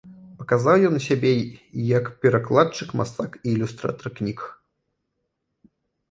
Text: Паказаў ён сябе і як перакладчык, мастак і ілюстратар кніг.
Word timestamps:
Паказаў 0.37 0.83
ён 0.87 0.95
сябе 1.07 1.33
і 1.41 1.81
як 1.97 2.05
перакладчык, 2.25 2.87
мастак 3.01 3.37
і 3.41 3.51
ілюстратар 3.53 4.07
кніг. 4.21 4.41